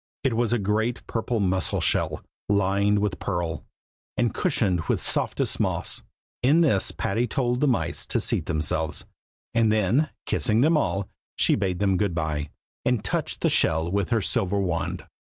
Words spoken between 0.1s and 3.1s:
It was a great purple mussel shell, lined